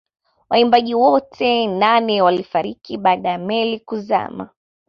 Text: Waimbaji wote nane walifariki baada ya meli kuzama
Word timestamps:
Waimbaji 0.49 0.95
wote 0.95 1.67
nane 1.67 2.21
walifariki 2.21 2.97
baada 2.97 3.29
ya 3.29 3.37
meli 3.37 3.79
kuzama 3.79 4.49